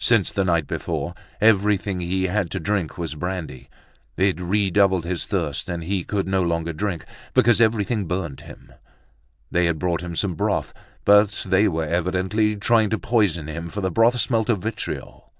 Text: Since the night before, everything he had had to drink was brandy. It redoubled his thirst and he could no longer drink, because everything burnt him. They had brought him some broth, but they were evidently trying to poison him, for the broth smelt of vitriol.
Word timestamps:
Since 0.00 0.32
the 0.32 0.42
night 0.42 0.66
before, 0.66 1.14
everything 1.40 2.00
he 2.00 2.24
had 2.24 2.32
had 2.34 2.50
to 2.50 2.58
drink 2.58 2.98
was 2.98 3.14
brandy. 3.14 3.68
It 4.16 4.40
redoubled 4.40 5.04
his 5.04 5.24
thirst 5.24 5.68
and 5.68 5.84
he 5.84 6.02
could 6.02 6.26
no 6.26 6.42
longer 6.42 6.72
drink, 6.72 7.04
because 7.32 7.60
everything 7.60 8.06
burnt 8.08 8.40
him. 8.40 8.72
They 9.52 9.66
had 9.66 9.78
brought 9.78 10.02
him 10.02 10.16
some 10.16 10.34
broth, 10.34 10.74
but 11.04 11.44
they 11.46 11.68
were 11.68 11.84
evidently 11.86 12.56
trying 12.56 12.90
to 12.90 12.98
poison 12.98 13.46
him, 13.46 13.68
for 13.70 13.80
the 13.82 13.90
broth 13.92 14.18
smelt 14.18 14.48
of 14.48 14.58
vitriol. 14.64 15.32